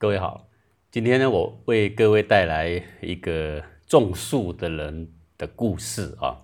[0.00, 0.48] 各位好，
[0.90, 6.40] 今天呢，我为各位带来一个种树的人的故事啊。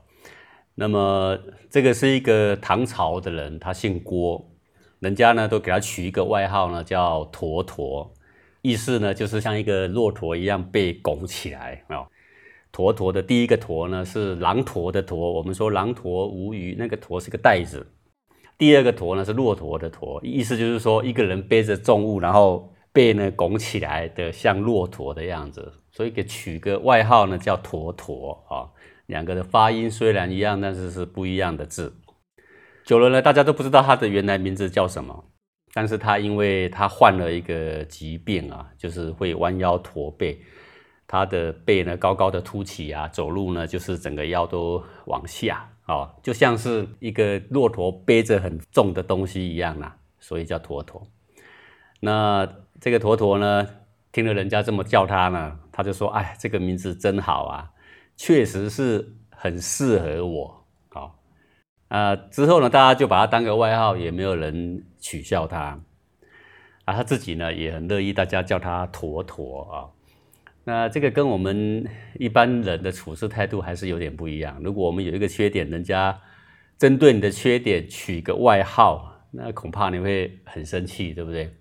[0.75, 1.39] 那么，
[1.71, 4.47] 这个是一个唐朝的人，他姓郭，
[4.99, 8.13] 人家呢都给他取一个外号呢，叫驼驼，
[8.61, 12.07] 意思呢就是像一个骆驼一样被拱起来啊。
[12.71, 17.91] 驼驼的第一个驼呢是狼驼的驼，我们说狼驼无鱼，那个驼是个袋子。
[18.59, 22.71] 第二个驼呢是骆驼的驼，意思就是说一个人背着重物，然后。
[22.97, 28.73] 背呢拱起来的像骆驼的样子，所以给取个外号呢叫驼驼啊。
[29.05, 31.95] 两个的发音虽然一样，但是是不一样的字。
[32.87, 35.27] 久了呢，大家都不知道他的原来名字叫什么。
[35.75, 40.39] 但是他因为他患了一个疾病啊，就是会弯腰驼背，
[41.07, 51.07] 他的背呢高高的凸起啊，走路呢就是整个腰都往下啊，就像是一个骆驼背着很重的东西一样啦，所以叫驼驼。
[52.01, 52.49] 那
[52.87, 53.67] 这个坨坨呢，
[54.13, 57.73] 听了人家这么叫他呢，他就说：“哎，这个名字真好啊，
[58.17, 61.19] 确实是很适合我。”好，
[61.89, 65.81] 啊，之后呢，大家就把他当个外号，也没有人取笑他。
[66.85, 69.75] 啊，他自己呢也很乐意大家叫他坨坨啊。
[70.63, 71.85] 那这个跟我们
[72.21, 74.61] 一般人的处事态度还是有点不一样。
[74.63, 76.17] 如果我们有一个缺点，人家
[76.79, 81.53] 针对你的缺点取个外号，那恐怕你会很生气，对不对？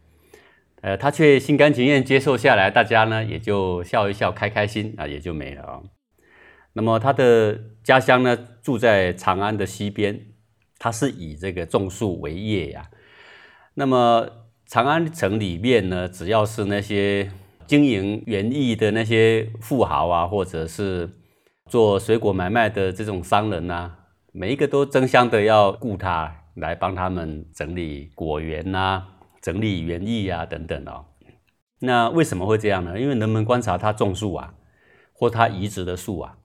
[0.82, 5.82] 呃，他却心甘情愿接受下来，大家呢也就笑一笑，开开心啊，也就没了啊。
[6.74, 10.20] 那么他的家乡呢，住在长安的西边，
[10.78, 12.90] 他是以这个种树为业呀。
[13.74, 14.30] 那么
[14.68, 17.32] 长安城里面呢，只要是那些
[17.66, 21.10] 经营园艺的那些富豪啊，或者是
[21.68, 23.92] 做水果买卖的这种商人呐，
[24.32, 29.04] 每一个都争相的要雇他来帮他们整理果园呐。
[29.46, 31.06] 整理园艺啊，等等哦。
[31.78, 33.00] 那为什么会这样呢？
[33.00, 34.56] 因为人们观察他种树啊，
[35.14, 36.36] 或他移植的树啊，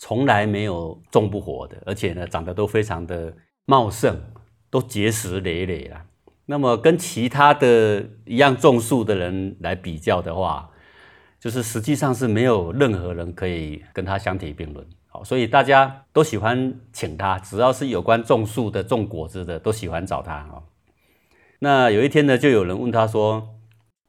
[0.00, 3.32] 从来没有种不活的，而且呢，长得都非常的
[3.66, 4.20] 茂盛，
[4.68, 6.06] 都结实累累了。
[6.46, 10.68] 那么跟其他的一样种树的人来比较的话，
[11.38, 14.84] 就是实际上是没有任何人可以跟他相提并论。
[15.06, 20.60] 好，所以大家都喜欢请他，只要是有关种树的、种果子的，都喜欢找他啊。
[21.64, 23.42] 那有一天呢，就有人问他说：“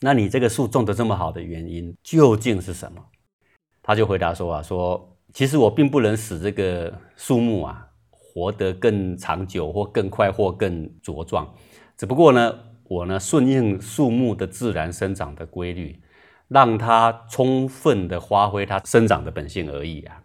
[0.04, 3.02] 那你这个树种的这么好的原因究竟是什么？”
[3.82, 11.50] 他就回答说：“啊，说其实我并不能使这个树木啊活得更长久，或更快，或更茁壮。
[11.96, 16.02] 只不过呢，我呢顺应树木的自然生长的规律，
[16.50, 20.22] 让它充分的发挥它生长的本性而已啊。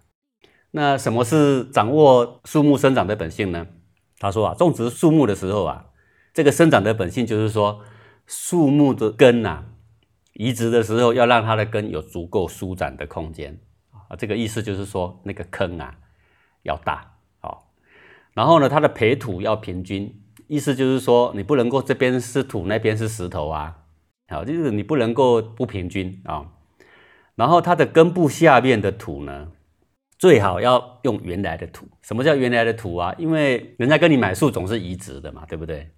[0.73, 3.69] 那什么是掌握树木生长的本性呢？
[4.19, 5.87] 他说啊，种植树木的时候啊。”
[6.33, 7.83] 这个生长的本性就是说，
[8.27, 9.65] 树木的根呐，
[10.35, 13.59] 移植的时候要让它的根有足够舒展的空间
[13.91, 14.17] 啊。
[14.17, 15.97] 这个意思就是说，那个坑啊
[16.63, 17.59] 要大哦，
[18.35, 23.79] 然后呢，它的培土要平均，意思就是说，你不能够这边是土，那边是石头啊，
[24.29, 26.53] 好，就是你不能够不平均啊。
[27.35, 29.51] 然后它的根部下面的土呢，
[30.19, 31.89] 最好要用原来的土。
[32.03, 33.15] 什么叫原来的土啊？
[33.19, 35.91] 因为人家跟你买树总是移植的嘛，对不对？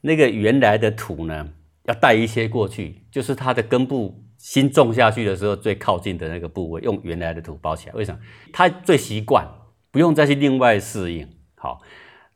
[0.00, 1.48] 那个原来的土呢，
[1.84, 7.94] 要带一些过去，就是它的根部新种下去的时候最靠近的那个部位，用原来的土包起来。
[7.94, 8.20] 为什么？
[8.52, 9.46] 它最习惯，
[9.90, 11.28] 不用再去另外适应。
[11.56, 11.80] 好，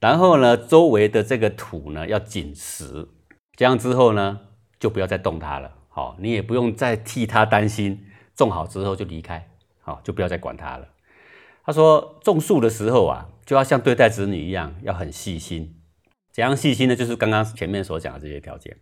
[0.00, 3.08] 然后呢，周围的这个土呢要紧实，
[3.56, 4.40] 这样之后呢，
[4.80, 5.70] 就不要再动它了。
[5.88, 9.48] 好，你也不用再替它担心，种好之后就离开，
[9.80, 10.88] 好，就不要再管它了。
[11.64, 15.76] 他说，种树的时候啊，就要像对待子女一样，要很细心。
[16.32, 16.96] 怎样细心呢？
[16.96, 18.76] 就是刚刚前面所讲的这些条件。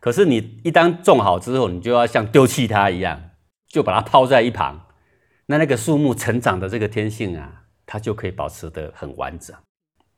[0.00, 3.30] 可是你一旦种好之后，你就要像丢弃它一样，
[3.66, 4.86] 就把它抛在一旁。
[5.46, 9.56] 那那个树木成长的这个天性啊，它就可以保持得很完整，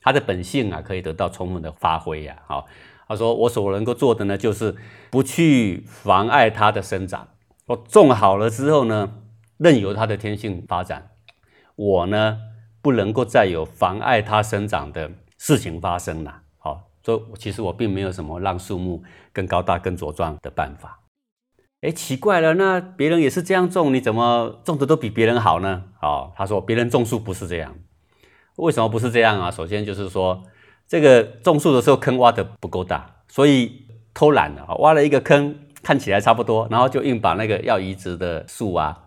[0.00, 2.36] 它的本性啊可以得到充分的发挥呀。
[2.46, 2.66] 好，
[3.08, 4.76] 他说我所能够做的呢，就是
[5.10, 7.28] 不去妨碍它的生长。
[7.66, 9.14] 我种好了之后呢，
[9.56, 11.10] 任由它的天性发展。
[11.74, 12.38] 我呢，
[12.82, 16.42] 不能够再有妨碍它生长的事情发生了。
[17.06, 20.98] 说其实我并没有什么让树木更高大、更茁壮的办法。
[21.82, 25.84] 哎，奇怪了，那别人也是这样种，你怎么种的都比别人好呢？
[26.02, 27.76] 哦，他说别人种树不是这样，
[28.56, 29.52] 为什么不是这样啊？
[29.52, 30.42] 首先就是说，
[30.88, 39.04] 这个种树的时候坑挖的不够大，所以偷懒了，挖了一个坑，看起来差不多，然后就硬把那个要移植的树啊，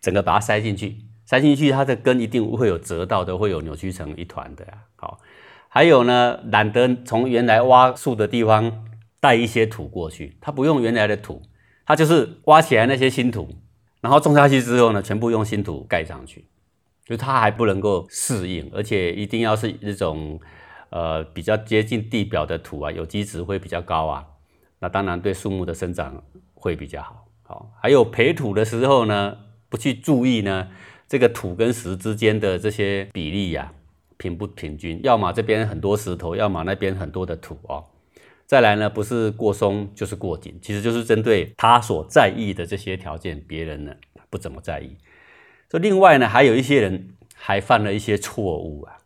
[0.00, 4.84] 整个把它塞进去，塞进去，它的根一定会有折到的，会有扭曲成一团的啊。
[4.96, 5.20] 好。
[5.68, 8.84] 还有呢，懒得从原来挖树的地方
[9.20, 11.42] 带一些土过去，他不用原来的土，
[11.84, 13.48] 它就是挖起来那些新土，
[14.00, 16.46] 然后种下去之后呢，全部用新土盖上去，
[17.04, 20.40] 就它还不能够适应，而且一定要是这种
[20.90, 24.24] 呃比较接近地表的土啊，有机质会比较高啊，
[24.80, 26.22] 那当然对树木的生长
[26.54, 27.26] 会比较好。
[27.42, 29.36] 好，还有培土的时候呢，
[29.68, 30.68] 不去注意呢，
[31.08, 33.72] 这个土跟石之间的这些比例呀，
[34.18, 35.00] 平不平均？
[35.02, 37.82] 要么这边很多石头，要么那边很多的土哦。
[38.44, 43.94] 再来呢，不是过松就是过紧，其实就是针对他所在意的这些条件，别人呢
[44.28, 44.96] 不怎么在意。
[45.68, 48.98] 这另外呢，还有一些人还犯了一些错误啊。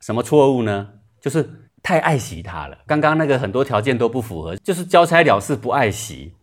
[0.00, 0.88] 什么错误呢？
[1.20, 2.78] 就是太爱惜它了。
[2.86, 6.34] 刚刚那个很多条件都不符合，就是交差了事，不爱惜。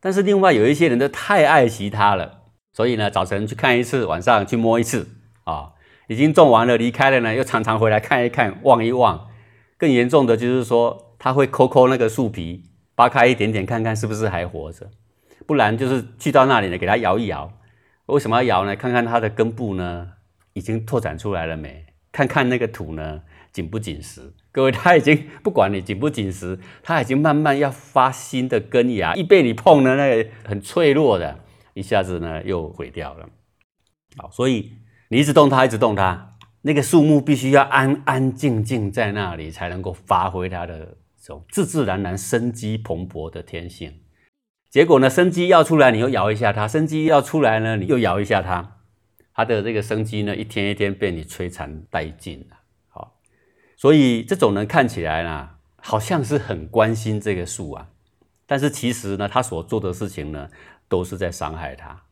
[0.00, 2.42] 但是另外有一些人都太爱惜它了，
[2.72, 5.08] 所以呢，早晨去看一次，晚上去摸一次
[5.44, 5.74] 啊，
[6.12, 9.28] 已经种完了离开了呢，又常常回来看一看，望一望。
[9.78, 12.64] 更严重的就是说，他会抠抠那个树皮，
[12.94, 14.90] 扒开一点点，看看是不是还活着。
[15.46, 17.50] 不然就是去到那里呢，给它摇一摇。
[18.06, 18.76] 为什么要摇呢？
[18.76, 20.12] 看看它的根部呢，
[20.52, 21.86] 已经拓展出来了没？
[22.12, 23.22] 看看那个土呢，
[23.52, 24.34] 紧不紧实？
[24.52, 31.40] 各位，它已经 不管你紧不紧实，它已经慢慢要发新的根芽，一被你碰呢，那个很脆弱的，
[31.74, 33.28] 一下子呢又毁掉了。
[34.18, 34.72] 好，所以
[35.12, 36.30] 你一直动它，一直动它，
[36.62, 44.00] 那个树木必须要安安静静在那里，才能够发挥它的这种自自然然生机蓬勃的天性。
[44.70, 48.78] 结果呢，生机要出来，你又摇一下它；生机要出来呢，你又摇一下它，
[49.34, 52.56] 它的这个生机呢，一天一天被你摧残殆尽了。
[52.88, 53.20] 好
[53.76, 57.88] 所以这种人看起来呢，好像是很关心这个树啊，
[58.46, 60.48] 但是其实呢，他所做的事情呢，
[60.88, 62.04] 都是在伤害它。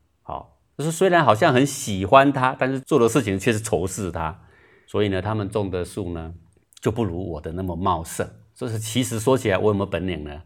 [0.81, 4.41] 就是虽然好像很喜欢它，但是做的事情却是仇视它。
[4.87, 6.33] 所以呢，他们种的树呢，
[6.81, 8.27] 就不如我的那么茂盛。
[8.55, 10.41] 就是其实说起来，我有没有本领呢？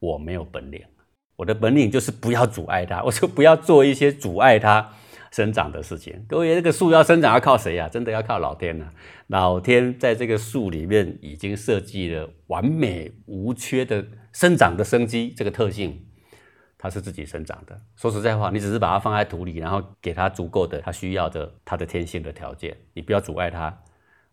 [0.00, 0.82] 我没有本领，
[1.36, 4.90] 我的本领就是不要阻碍它，我就不要做一些阻碍它。
[5.32, 7.88] 生长的事情，各位，这个树要生长要靠谁呀？
[7.88, 8.92] 真的要靠老天呐！
[9.26, 16.06] 老天在这个树里面已经设计了完美无缺的生长的生机这个特性，
[16.84, 17.80] 它是自己生长的。
[17.96, 23.74] 说实在话，你只是把它放在土里，然后给它足够的它需要的它的天性的条件，你不要阻碍它，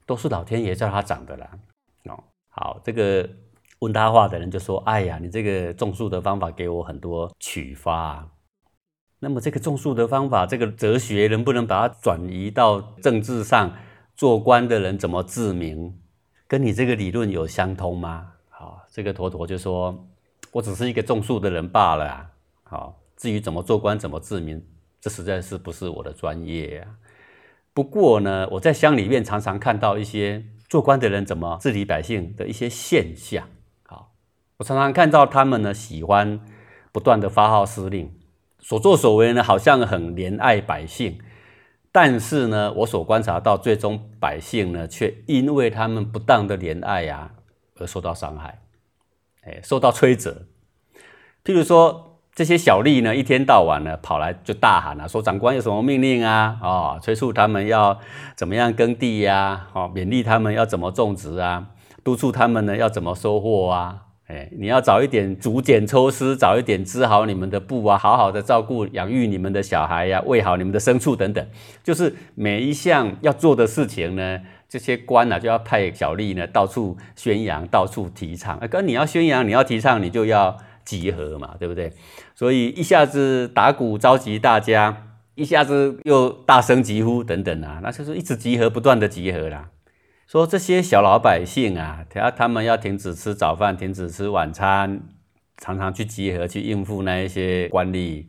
[0.06, 1.50] 都是老天爷叫它长的啦。
[2.10, 3.30] 哦，好，这个
[3.80, 8.28] 问他话的人就说：“哎呀，你这个种树的方法给我很多启发。”
[9.20, 13.72] 那么这个种树的方法，这个哲学能不能把它转移到政治上？
[14.14, 15.98] 做官的人怎么治民？
[16.50, 18.34] 跟你这个理论有相通吗？
[18.50, 20.06] 好，这个坨坨就说
[20.52, 22.28] ：“我只是一个种树的人罢了。”
[22.72, 24.66] 好，至于怎么做官、怎么治民，
[25.02, 26.88] 这实在是不是我的专业呀。
[27.74, 33.50] 不过呢，我在乡里面常常看到一些做官的人怎么治理百姓的一些现象。
[33.86, 34.14] 好，
[34.56, 36.40] 我常常看到他们呢喜欢
[36.94, 38.18] 不断的发号施令。
[38.60, 41.20] 所作所为呢，好像很怜爱百姓，
[41.92, 47.34] 但是呢，我所观察到，最终百姓呢，却因为他们不当的怜爱呀，
[47.76, 48.62] 而受到伤害，
[49.42, 50.46] 哎，受到摧折。
[51.44, 56.58] 譬如说，这些小吏呢，一天到晚呢，跑来就大喊啊，说长官有什么命令啊？
[56.64, 58.00] 哦，催促他们要
[58.36, 59.68] 怎么样耕地呀？
[59.74, 61.68] 哦，勉励他们要怎么种植啊？
[62.04, 64.04] 督促他们呢，要怎么收获啊？
[64.28, 71.46] 哎，你要早一点逐茧抽丝，早一点织好你们的布啊，好好的照顾养育你们的小孩呀，喂好你们的牲畜等等，
[71.84, 74.40] 就是每一项要做的事情呢，
[74.70, 78.58] 这些官呢就要派小吏呢到处宣扬，到处提倡。
[78.70, 81.94] 跟你要宣扬，你要提倡，你就要集合嘛，对不对？
[82.36, 89.70] 所以一下子打鼓召集大家，一下子又大声疾呼等等啊，那就是一直集合，不断的集合啦。
[90.28, 95.02] 说这些小老百姓啊，他他们要停止吃早饭，停止吃晚餐，
[95.58, 98.28] 常常去集合去应付那一些官吏，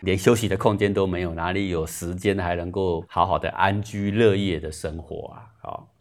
[0.00, 5.50] 连休息的空间都没有，哪里有时间还能够好好的安居乐业的生活啊？
[5.60, 5.92] 好，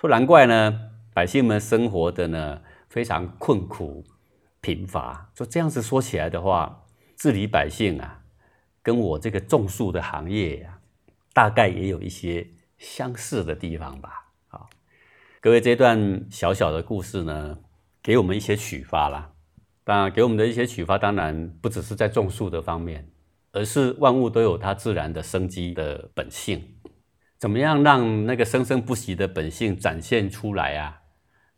[0.00, 0.76] 说难怪呢，
[1.14, 4.02] 百姓们生活的呢非常困苦
[4.66, 5.30] 贫乏。
[5.36, 6.84] 说这样子说起来的话，
[7.16, 8.24] 治理百姓啊，
[8.82, 10.80] 跟我这个种树的行业呀，
[11.32, 14.32] 大概也有一些相似的地方吧。
[14.48, 14.68] 好
[15.40, 17.58] 各位，这段小小的故事呢，
[18.02, 19.30] 给我们一些启发啦。
[19.84, 23.08] 当然，给我们的一些启发，当然不只是在种树的方面，
[23.52, 26.74] 而是万物都有它自然的生机的本性。
[27.38, 31.02] 怎么样让那个生生不息的本性展现出来啊？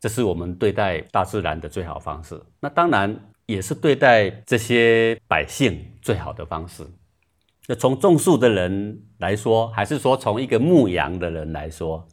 [0.01, 2.41] 这是我们对待大自然的最好方式。
[2.61, 3.15] 那当然
[3.47, 6.87] 也是对待这些百姓最好的方式。
[7.67, 12.07] 那从种树的人来说，还是说从一个牧羊的人来说？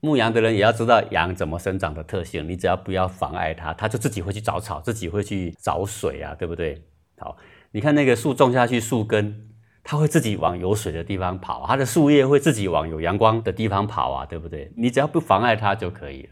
[0.00, 6.82] 牧羊的人也要知道羊怎么生长的特性，你只要不要妨碍它，它就自己会去找草，自己会去找水啊，对不对？
[7.18, 7.36] 好，
[7.70, 9.48] 你看那个树种下去，树根
[9.84, 14.72] 它会自己往有水的地方跑，它的树叶会自己往有阳光的地方跑啊，对不对？
[14.76, 16.30] 你只要不妨碍它就可以了。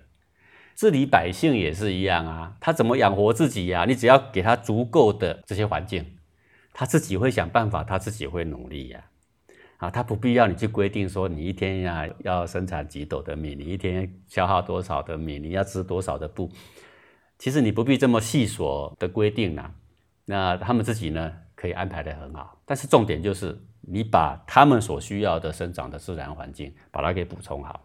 [0.81, 3.85] 治理百姓也是一样啊，他怎么养活自己呀？
[3.87, 6.17] 你只要给他足够的这些环境，
[6.73, 9.05] 他自己会想办法，他自己会努力呀。
[9.77, 16.51] 啊，他不必要你去规定说你一天呀要生产几斗的米，你一天消耗多少的米，你要织多少的布。
[17.37, 19.71] 其实你不必这么细琐的规定呐，
[20.25, 22.59] 那他们自己呢可以安排的很好。
[22.65, 27.79] 但是重点就是你把他们所需要的生长的自然环境把它给补充好。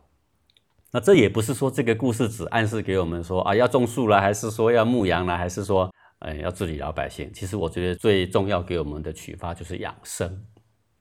[0.96, 7.30] 那这也不是说这个故事只暗示给我们说啊要种树了，还是说要牧羊了，还是说嗯要治理老百姓。
[7.34, 10.46] 其实我觉得最重要给我们的启发就是养生。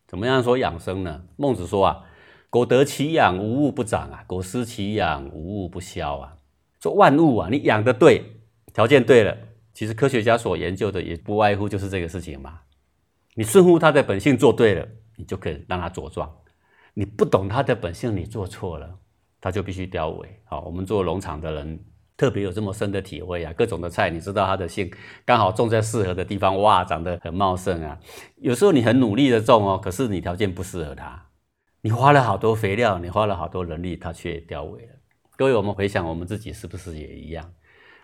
[0.08, 1.22] 怎么样说养生呢？
[1.36, 2.02] 孟子说啊，
[2.50, 6.38] 苟得其养，无物不长啊；苟失其养，无物不消啊。
[6.82, 8.40] 说万物啊，你养的对，
[8.72, 9.38] 条件对了，
[9.72, 12.62] 其实科学家所研究的也不外乎就是这个事情嘛。
[13.36, 16.28] 你顺乎它的本性做对了，你就可以让它茁壮；
[16.94, 18.98] 你不懂它的本性，你做错了，
[19.44, 20.26] 它就必须凋萎。
[20.46, 21.78] 好，我们做农场的人。
[22.16, 23.52] 特别有这么深的体会啊！
[23.54, 24.88] 各种的菜，你知道它的性
[25.24, 27.98] 刚好种在适合的地方，哇，长得很茂盛啊。
[28.36, 31.26] 有时候你很努力的种哦，可是你条件不适合它，
[31.80, 34.94] 你花了好多肥料，你花了好多人力，它却凋萎了。
[35.36, 37.52] 各位，我们回想我们自己是不是也一样？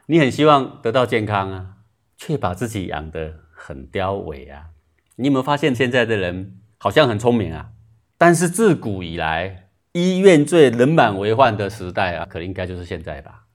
[0.07, 1.77] 你很希望得到健康啊，
[2.17, 4.71] 却把自己养得很凋萎啊。
[5.15, 7.71] 你有没有发现现在的人好像很聪明啊？
[8.19, 13.47] 但是自古以来，医院最人满为患的时代啊，可能应该就是现在吧。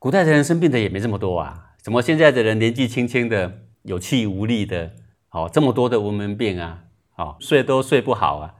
[0.00, 4.92] 古代的人生病的也没这么多啊，怎么现在的人年纪轻轻的有气无力的，
[5.30, 6.84] 哦，这么多的文明病啊，
[7.16, 8.54] 哦，睡都睡不好啊，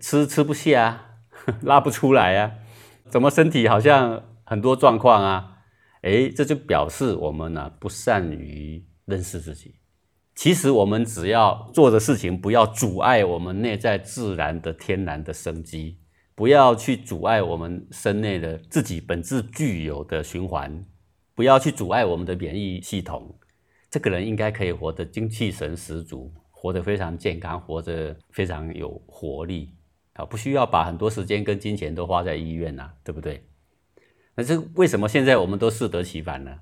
[0.00, 1.06] 吃吃不下啊，
[1.60, 2.52] 拉不出来啊，
[3.10, 5.58] 怎么身体好像很多状况啊？
[6.00, 9.74] 哎，这就表示我们呢不善于认识自己。
[10.34, 15.98] 其实我们只要做的事情不要阻碍我们内在自然的天然的生机。
[16.34, 20.84] 不要去阻碍我们身内的自己本质具有的循环，
[21.34, 23.38] 不要去阻碍我们的免疫系统。
[23.88, 29.70] 这个人应该可以活得精气神十足，活得非常健康，活得非常有活力
[30.14, 30.24] 啊！
[30.24, 33.46] 不需要把很多时间跟金钱都花在医院呐，对不对？
[34.34, 36.58] 那这为什么现在我们都适得其反呢？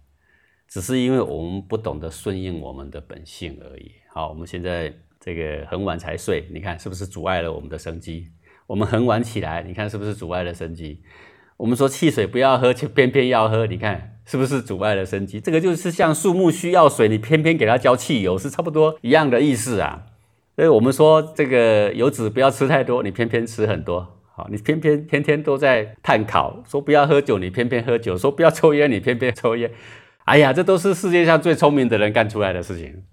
[0.68, 3.92] 只是因为我们不懂得顺应我们的本性而已。
[4.12, 8.28] 好，我们现在这个很晚才睡，你看是不是阻碍了我们的生机？
[8.66, 11.02] 我们很晚起来，你看是不是阻碍了生机？
[11.59, 15.40] 我们说汽水不要喝，却偏偏要喝，你看是不是阻碍了生机？
[15.40, 20.07] 这个就是像树木需要水，你偏偏给它浇汽油，是差不多一样的意思啊。
[20.57, 24.19] 所以我们说这个油脂不要吃太多，你偏偏吃很多。
[24.35, 29.71] 好，你偏偏天天都在碳烤，说不要喝酒，你偏偏喝酒；说不要抽烟，你偏偏抽烟。
[30.25, 33.04] 哎呀，这都是世界上最聪明的人干出来的事情。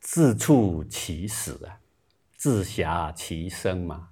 [0.00, 1.80] 自处其死啊，
[2.36, 4.08] 自暇其生嘛。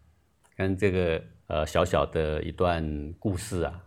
[0.57, 3.83] 跟这个呃小小的一段故事啊，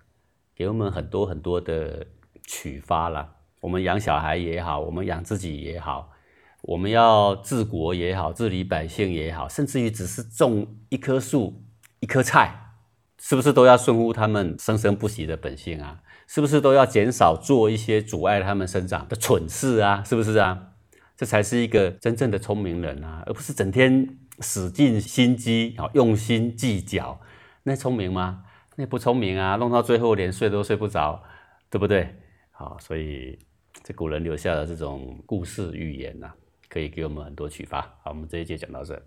[0.55, 2.05] 给我们很多很多的
[2.45, 3.36] 启发啦。
[3.62, 6.12] 我们养小孩也好，我们养自己也好，
[6.62, 11.63] 我们要治国也好，治理百姓也好，甚至于只是种一棵树、
[12.00, 12.74] 一棵菜，
[13.17, 16.01] 是不是都要顺乎他们生生不息的本性啊？
[16.27, 20.03] 是不是都要减少做一些阻碍他们生长的蠢事啊？
[20.03, 20.74] 是不是啊？
[21.15, 24.19] 这才是一个真正的聪明人啊，而不是整天。
[24.39, 27.20] 使尽心机，好用心计较，
[27.63, 28.44] 那聪明吗？
[28.75, 29.56] 那不聪明啊！
[29.56, 31.24] 弄到最后连睡都睡不着，
[31.70, 32.15] 对不对？
[32.51, 33.39] 好，所以
[33.84, 36.32] 这古人留下的这种故事寓言呐，
[36.70, 37.82] 可以给我们很多启发。
[38.03, 39.01] 好，我们这一节讲到这。